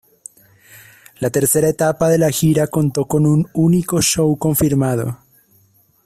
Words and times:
La 1.19 1.29
tercera 1.29 1.67
etapa 1.69 2.09
de 2.09 2.17
la 2.17 2.31
gira 2.31 2.65
contó 2.65 3.05
con 3.05 3.27
un 3.27 3.47
único 3.53 4.01
show 4.01 4.35
confirmado. 4.35 5.19